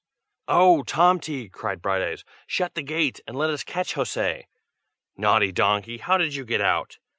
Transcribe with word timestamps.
"Oh! 0.47 0.81
Tomty," 0.81 1.47
cried 1.47 1.79
Brighteyes, 1.79 2.25
"shut 2.47 2.73
the 2.73 2.81
gate, 2.81 3.19
and 3.27 3.37
let 3.37 3.51
us 3.51 3.63
catch 3.63 3.93
José. 3.93 4.45
Naughty 5.15 5.51
donkey, 5.51 5.99
how 5.99 6.17
did 6.17 6.33
you 6.33 6.43
get 6.43 6.59
out? 6.59 6.97